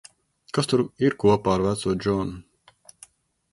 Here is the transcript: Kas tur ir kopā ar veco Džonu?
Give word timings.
Kas 0.57 0.67
tur 0.71 0.81
ir 1.09 1.17
kopā 1.25 1.53
ar 1.57 1.65
veco 1.67 1.95
Džonu? 2.01 3.07